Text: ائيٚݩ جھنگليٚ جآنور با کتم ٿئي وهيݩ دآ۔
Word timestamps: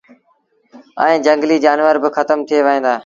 ائيٚݩ 1.01 1.23
جھنگليٚ 1.25 1.63
جآنور 1.65 1.95
با 2.03 2.09
کتم 2.17 2.39
ٿئي 2.47 2.59
وهيݩ 2.65 2.83
دآ۔ 2.85 2.93